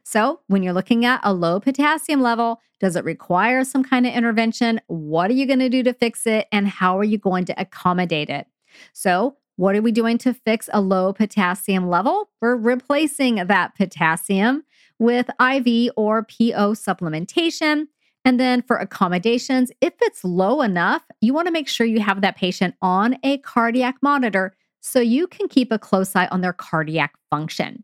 [0.03, 4.13] So, when you're looking at a low potassium level, does it require some kind of
[4.13, 4.81] intervention?
[4.87, 6.47] What are you going to do to fix it?
[6.51, 8.47] And how are you going to accommodate it?
[8.93, 12.29] So, what are we doing to fix a low potassium level?
[12.41, 14.63] We're replacing that potassium
[14.97, 17.87] with IV or PO supplementation.
[18.23, 22.21] And then for accommodations, if it's low enough, you want to make sure you have
[22.21, 26.53] that patient on a cardiac monitor so you can keep a close eye on their
[26.53, 27.83] cardiac function.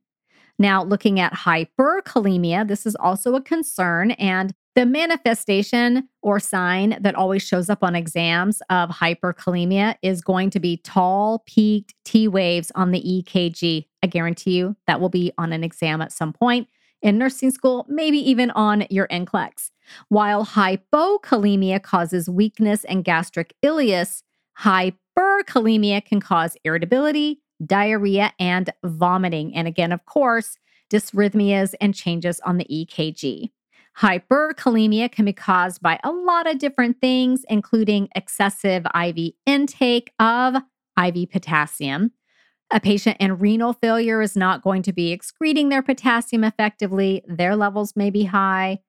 [0.59, 4.11] Now, looking at hyperkalemia, this is also a concern.
[4.11, 10.49] And the manifestation or sign that always shows up on exams of hyperkalemia is going
[10.51, 13.85] to be tall, peaked T waves on the EKG.
[14.03, 16.67] I guarantee you that will be on an exam at some point
[17.01, 19.71] in nursing school, maybe even on your NCLEX.
[20.09, 24.23] While hypokalemia causes weakness and gastric ileus,
[25.17, 29.55] hyperkalemia can cause irritability, diarrhea, and vomiting.
[29.55, 30.57] And again, of course,
[30.91, 33.51] dysrhythmias and changes on the EKG.
[33.99, 40.55] Hyperkalemia can be caused by a lot of different things, including excessive IV intake of
[41.03, 42.11] IV potassium.
[42.69, 47.23] A patient in renal failure is not going to be excreting their potassium effectively.
[47.27, 48.79] Their levels may be high.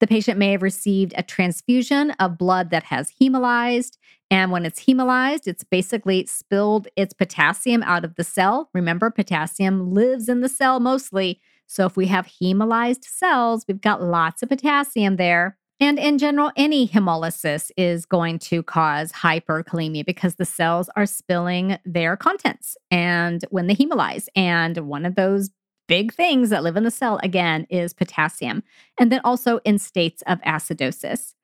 [0.00, 3.96] The patient may have received a transfusion of blood that has hemolyzed.
[4.30, 8.68] And when it's hemolyzed, it's basically spilled its potassium out of the cell.
[8.74, 11.40] Remember, potassium lives in the cell mostly.
[11.66, 15.56] So if we have hemolyzed cells, we've got lots of potassium there.
[15.78, 21.78] And in general, any hemolysis is going to cause hyperkalemia because the cells are spilling
[21.84, 24.26] their contents and when they hemolyze.
[24.34, 25.50] And one of those
[25.88, 28.62] big things that live in the cell, again, is potassium,
[28.98, 31.34] and then also in states of acidosis.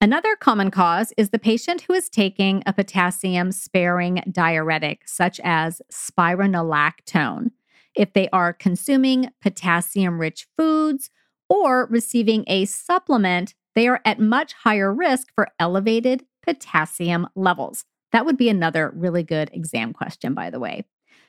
[0.00, 5.80] Another common cause is the patient who is taking a potassium sparing diuretic, such as
[5.90, 7.50] spironolactone.
[7.94, 11.08] If they are consuming potassium rich foods
[11.48, 17.84] or receiving a supplement, they are at much higher risk for elevated potassium levels.
[18.12, 20.84] That would be another really good exam question, by the way.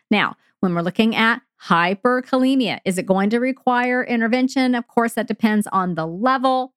[0.10, 4.76] Now, when we're looking at hyperkalemia, is it going to require intervention?
[4.76, 6.74] Of course, that depends on the level.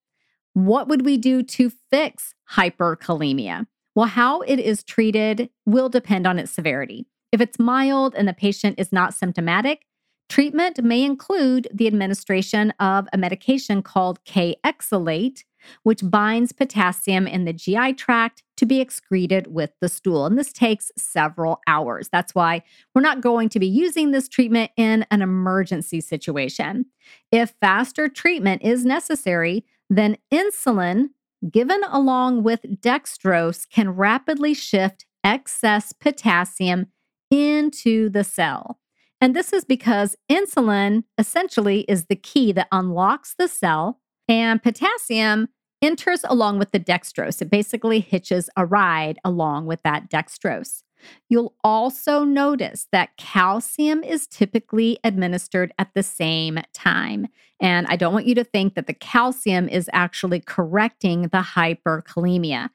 [0.55, 3.67] What would we do to fix hyperkalemia?
[3.95, 7.07] Well, how it is treated will depend on its severity.
[7.33, 9.87] If it's mild and the patient is not symptomatic,
[10.29, 15.45] treatment may include the administration of a medication called Kayexalate,
[15.83, 20.27] which binds potassium in the GI tract to be excreted with the stool.
[20.27, 22.09] And this takes several hours.
[22.11, 22.63] That's why
[22.95, 26.87] we're not going to be using this treatment in an emergency situation.
[27.33, 31.11] If faster treatment is necessary, then insulin
[31.51, 36.87] given along with dextrose can rapidly shift excess potassium
[37.31, 38.79] into the cell.
[39.21, 44.00] And this is because insulin essentially is the key that unlocks the cell,
[44.31, 45.49] and potassium
[45.83, 47.43] enters along with the dextrose.
[47.43, 50.83] It basically hitches a ride along with that dextrose.
[51.29, 57.27] You'll also notice that calcium is typically administered at the same time.
[57.59, 62.69] And I don't want you to think that the calcium is actually correcting the hyperkalemia.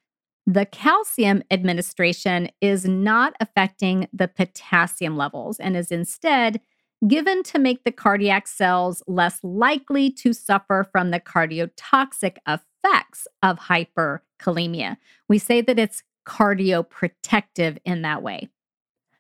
[0.48, 6.60] The calcium administration is not affecting the potassium levels and is instead
[7.08, 13.60] given to make the cardiac cells less likely to suffer from the cardiotoxic effects of
[13.60, 14.98] hyperkalemia.
[15.28, 18.50] We say that it's cardioprotective in that way.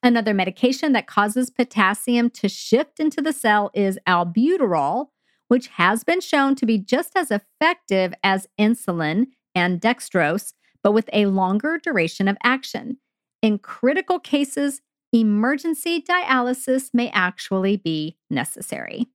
[0.01, 5.07] Another medication that causes potassium to shift into the cell is albuterol,
[5.47, 10.53] which has been shown to be just as effective as insulin and dextrose
[10.86, 12.97] but with a longer duration of action.
[13.41, 14.82] In critical cases,
[15.20, 19.07] emergency dialysis may actually be necessary.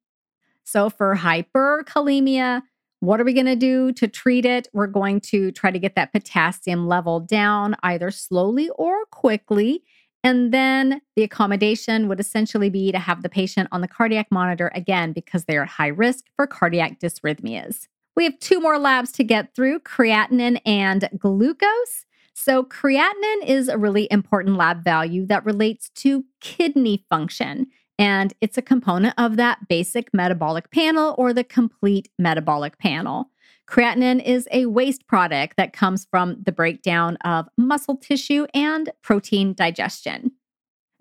[0.64, 2.62] So, for hyperkalemia,
[3.00, 4.68] what are we going to do to treat it?
[4.72, 9.82] We're going to try to get that potassium level down either slowly or quickly.
[10.22, 14.70] And then the accommodation would essentially be to have the patient on the cardiac monitor
[14.74, 17.88] again because they are at high risk for cardiac dysrhythmias.
[18.16, 22.04] We have two more labs to get through creatinine and glucose.
[22.42, 27.66] So, creatinine is a really important lab value that relates to kidney function,
[27.98, 33.28] and it's a component of that basic metabolic panel or the complete metabolic panel.
[33.68, 39.52] Creatinine is a waste product that comes from the breakdown of muscle tissue and protein
[39.52, 40.32] digestion.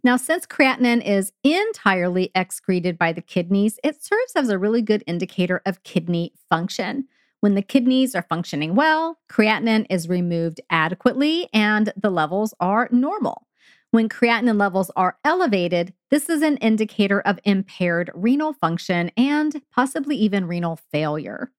[0.04, 5.06] Now, since creatinine is entirely excreted by the kidneys, it serves as a really good
[5.08, 7.08] indicator of kidney function.
[7.42, 13.48] When the kidneys are functioning well, creatinine is removed adequately and the levels are normal.
[13.92, 20.16] When creatinine levels are elevated, this is an indicator of impaired renal function and possibly
[20.18, 21.52] even renal failure.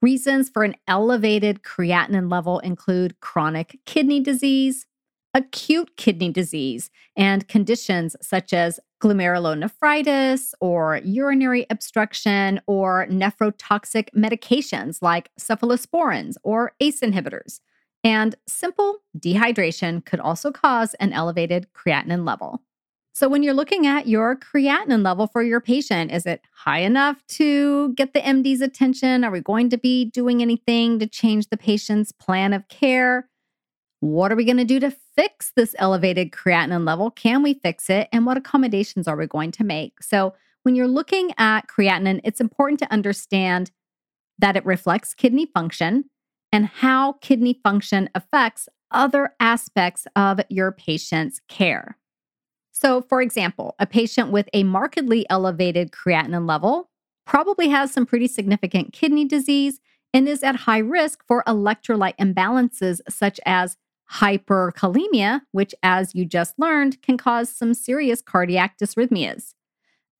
[0.00, 4.86] Reasons for an elevated creatinine level include chronic kidney disease,
[5.34, 15.30] acute kidney disease and conditions such as glomerulonephritis or urinary obstruction or nephrotoxic medications like
[15.38, 17.60] cephalosporins or ACE inhibitors.
[18.02, 22.62] And simple dehydration could also cause an elevated creatinine level.
[23.12, 27.24] So, when you're looking at your creatinine level for your patient, is it high enough
[27.28, 29.22] to get the MD's attention?
[29.22, 33.28] Are we going to be doing anything to change the patient's plan of care?
[34.04, 37.10] What are we going to do to fix this elevated creatinine level?
[37.10, 38.06] Can we fix it?
[38.12, 40.02] And what accommodations are we going to make?
[40.02, 43.70] So, when you're looking at creatinine, it's important to understand
[44.38, 46.10] that it reflects kidney function
[46.52, 51.96] and how kidney function affects other aspects of your patient's care.
[52.72, 56.90] So, for example, a patient with a markedly elevated creatinine level
[57.26, 59.80] probably has some pretty significant kidney disease
[60.12, 63.78] and is at high risk for electrolyte imbalances such as
[64.12, 69.54] hyperkalemia, which, as you just learned, can cause some serious cardiac dysrhythmias.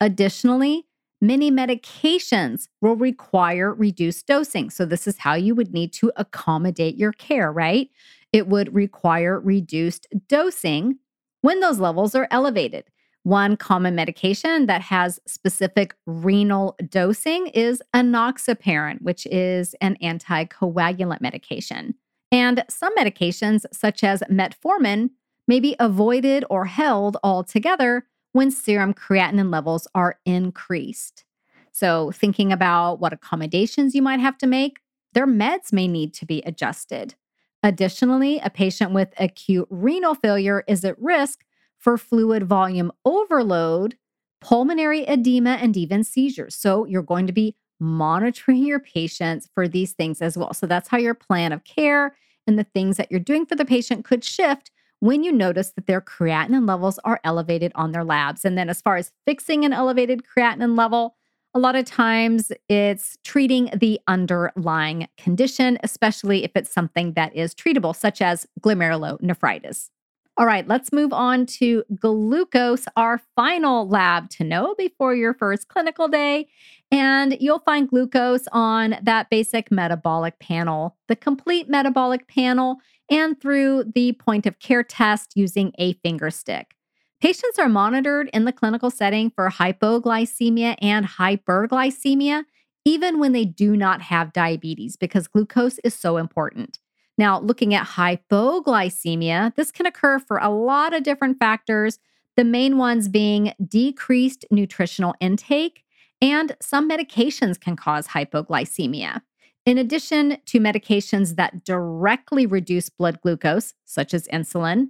[0.00, 0.86] Additionally,
[1.20, 4.70] many medications will require reduced dosing.
[4.70, 7.90] So, this is how you would need to accommodate your care, right?
[8.32, 10.98] It would require reduced dosing
[11.42, 12.84] when those levels are elevated.
[13.22, 21.94] One common medication that has specific renal dosing is enoxaparin, which is an anticoagulant medication.
[22.32, 25.10] And some medications, such as metformin,
[25.46, 31.24] may be avoided or held altogether when serum creatinine levels are increased.
[31.70, 34.78] So, thinking about what accommodations you might have to make,
[35.12, 37.14] their meds may need to be adjusted.
[37.62, 41.44] Additionally, a patient with acute renal failure is at risk
[41.78, 43.96] for fluid volume overload,
[44.40, 46.54] pulmonary edema, and even seizures.
[46.54, 50.54] So, you're going to be monitoring your patients for these things as well.
[50.54, 52.16] So, that's how your plan of care
[52.46, 54.70] and the things that you're doing for the patient could shift
[55.00, 58.44] when you notice that their creatinine levels are elevated on their labs.
[58.44, 61.16] And then, as far as fixing an elevated creatinine level,
[61.54, 67.54] a lot of times it's treating the underlying condition, especially if it's something that is
[67.54, 69.90] treatable, such as glomerulonephritis.
[70.36, 75.68] All right, let's move on to glucose, our final lab to know before your first
[75.68, 76.48] clinical day.
[76.90, 82.78] And you'll find glucose on that basic metabolic panel, the complete metabolic panel,
[83.08, 86.74] and through the point of care test using a finger stick.
[87.20, 92.44] Patients are monitored in the clinical setting for hypoglycemia and hyperglycemia,
[92.84, 96.80] even when they do not have diabetes, because glucose is so important.
[97.16, 101.98] Now, looking at hypoglycemia, this can occur for a lot of different factors,
[102.36, 105.84] the main ones being decreased nutritional intake,
[106.20, 109.22] and some medications can cause hypoglycemia.
[109.66, 114.88] In addition to medications that directly reduce blood glucose, such as insulin,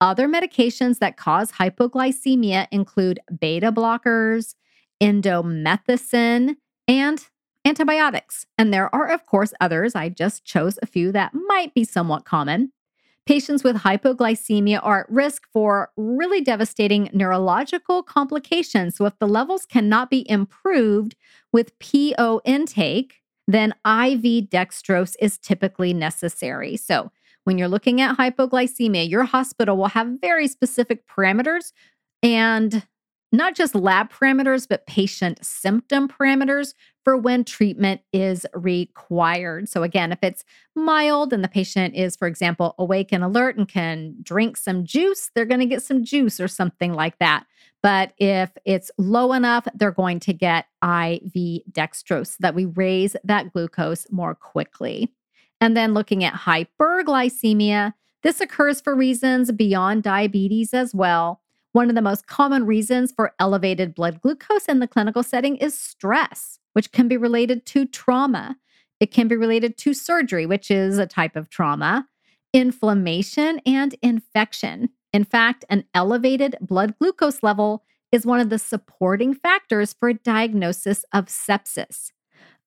[0.00, 4.54] other medications that cause hypoglycemia include beta blockers,
[5.00, 6.56] indomethacin,
[6.88, 7.26] and
[7.66, 8.46] antibiotics.
[8.56, 9.94] And there are, of course, others.
[9.94, 12.72] I just chose a few that might be somewhat common.
[13.26, 18.96] Patients with hypoglycemia are at risk for really devastating neurological complications.
[18.96, 21.16] So, if the levels cannot be improved
[21.52, 23.14] with PO intake,
[23.48, 26.76] then IV dextrose is typically necessary.
[26.76, 27.10] So,
[27.42, 31.72] when you're looking at hypoglycemia, your hospital will have very specific parameters
[32.22, 32.86] and
[33.32, 36.74] not just lab parameters, but patient symptom parameters
[37.04, 39.68] for when treatment is required.
[39.68, 43.68] So, again, if it's mild and the patient is, for example, awake and alert and
[43.68, 47.46] can drink some juice, they're going to get some juice or something like that.
[47.82, 53.16] But if it's low enough, they're going to get IV dextrose so that we raise
[53.22, 55.12] that glucose more quickly.
[55.60, 61.40] And then looking at hyperglycemia, this occurs for reasons beyond diabetes as well.
[61.76, 65.78] One of the most common reasons for elevated blood glucose in the clinical setting is
[65.78, 68.56] stress, which can be related to trauma.
[68.98, 72.08] It can be related to surgery, which is a type of trauma,
[72.54, 74.88] inflammation, and infection.
[75.12, 80.14] In fact, an elevated blood glucose level is one of the supporting factors for a
[80.14, 82.10] diagnosis of sepsis.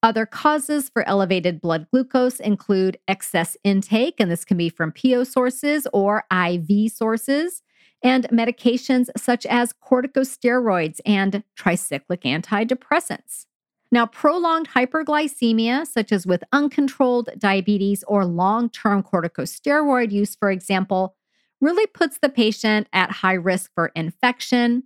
[0.03, 5.23] Other causes for elevated blood glucose include excess intake, and this can be from PO
[5.23, 7.63] sources or IV sources,
[8.01, 13.45] and medications such as corticosteroids and tricyclic antidepressants.
[13.91, 21.15] Now, prolonged hyperglycemia, such as with uncontrolled diabetes or long term corticosteroid use, for example,
[21.59, 24.83] really puts the patient at high risk for infection,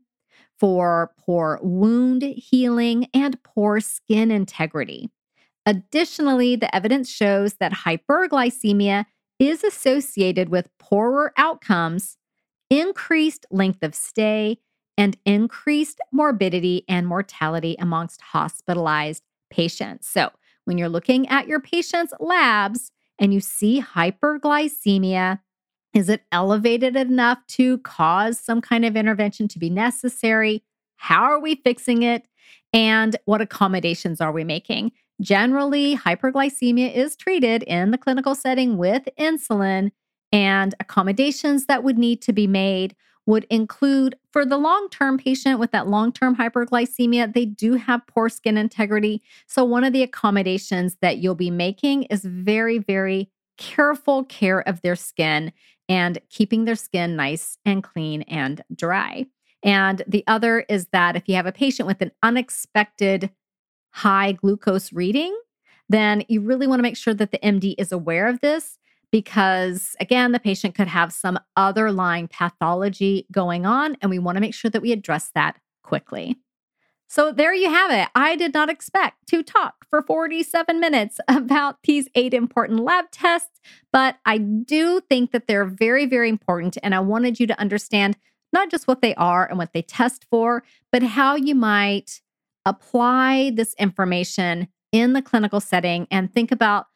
[0.58, 5.10] for poor wound healing, and poor skin integrity.
[5.66, 9.06] Additionally, the evidence shows that hyperglycemia
[9.40, 12.18] is associated with poorer outcomes
[12.80, 14.58] increased length of stay,
[14.98, 20.08] and increased morbidity and mortality amongst hospitalized patients.
[20.08, 20.30] So,
[20.66, 25.40] when you're looking at your patient's labs and you see hyperglycemia,
[25.94, 30.64] is it elevated enough to cause some kind of intervention to be necessary?
[30.96, 32.28] How are we fixing it?
[32.72, 34.92] And what accommodations are we making?
[35.22, 39.92] Generally, hyperglycemia is treated in the clinical setting with insulin
[40.34, 45.60] and accommodations that would need to be made would include for the long term patient
[45.60, 49.22] with that long term hyperglycemia, they do have poor skin integrity.
[49.48, 54.82] So, one of the accommodations that you'll be making is very, very careful care of
[54.82, 55.54] their skin
[55.88, 59.28] and keeping their skin nice and clean and dry.
[59.64, 63.30] And the other is that if you have a patient with an unexpected
[63.92, 65.38] high glucose reading,
[65.88, 68.78] then you really want to make sure that the MD is aware of this
[69.14, 74.38] because again, the patient could have some other underlying pathology going on, and we want
[74.38, 76.36] to make sure that we address that quickly.
[77.10, 78.10] So, there you have it.
[78.16, 83.62] I did not expect to talk for 47 minutes about these eight important lab tests,
[83.92, 86.80] but I do think that they're very, very important.
[86.82, 88.18] And I wanted you to understand
[88.52, 92.20] not just what they are and what they test for, but how you might
[92.66, 96.88] apply this information in the clinical setting and think about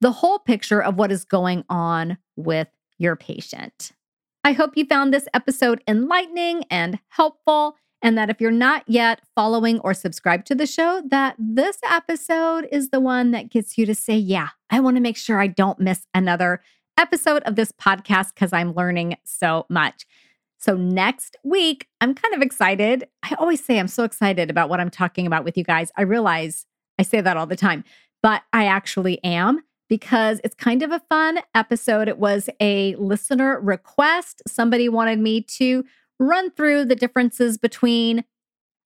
[0.00, 2.68] the whole picture of what is going on with
[2.98, 3.92] your patient.
[4.44, 9.20] I hope you found this episode enlightening and helpful and that if you're not yet
[9.34, 13.86] following or subscribed to the show that this episode is the one that gets you
[13.86, 16.62] to say, "Yeah, I want to make sure I don't miss another
[16.96, 20.06] episode of this podcast cuz I'm learning so much."
[20.58, 23.08] So next week, I'm kind of excited.
[23.22, 25.90] I always say I'm so excited about what I'm talking about with you guys.
[25.96, 26.66] I realize
[26.98, 27.84] I say that all the time,
[28.22, 32.08] but I actually am because it's kind of a fun episode.
[32.08, 34.42] It was a listener request.
[34.46, 35.84] Somebody wanted me to
[36.18, 38.24] run through the differences between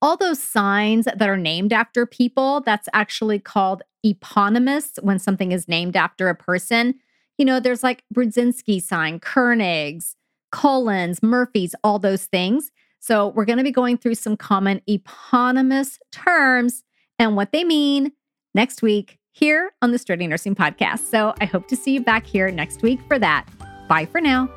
[0.01, 2.61] all those signs that are named after people.
[2.61, 6.95] That's actually called eponymous when something is named after a person.
[7.39, 10.17] You know, there's like Brudzinski sign, Kernig's,
[10.51, 12.71] Cullen's, Murphy's, all those things.
[13.01, 16.85] So we're going to be going through some common eponymous terms
[17.19, 18.13] and what they mean
[18.55, 21.11] next week here on the Straight A Nursing Podcast.
[21.11, 23.47] So I hope to see you back here next week for that.
[23.89, 24.49] Bye for now.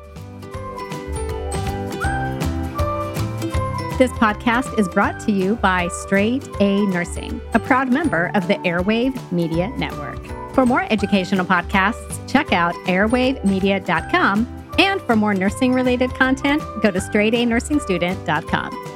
[3.98, 8.56] This podcast is brought to you by Straight A Nursing, a proud member of the
[8.56, 10.22] Airwave Media Network.
[10.54, 14.72] For more educational podcasts, check out airwavemedia.com.
[14.78, 18.95] And for more nursing related content, go to straightanursingstudent.com.